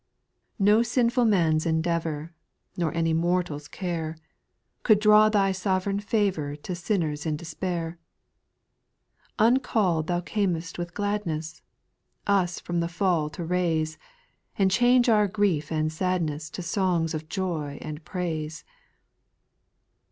[0.57, 0.65] 4.
[0.65, 2.33] No sinful man's endeavour.
[2.75, 4.17] Nor any mortal's care,
[4.81, 7.99] Could draw Thy sovereign favour To sinners in despair;
[9.37, 11.61] Uncall'd thou cam'st with gladness,
[12.25, 13.99] Us from the fall to raise.
[14.57, 18.63] And change our grief and sadness To songs of joy and praise.